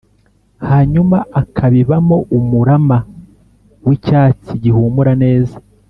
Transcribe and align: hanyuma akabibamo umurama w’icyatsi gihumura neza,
hanyuma 0.69 1.17
akabibamo 1.41 2.17
umurama 2.37 2.97
w’icyatsi 3.85 4.51
gihumura 4.63 5.13
neza, 5.25 5.55